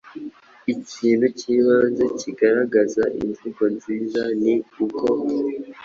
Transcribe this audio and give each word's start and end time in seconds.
Ikintu 0.73 1.25
cy’ibanze 1.37 2.03
kigaragaza 2.19 3.03
imvugo 3.21 3.63
nziza 3.75 4.21
ni 4.41 4.53
uko 4.85 5.05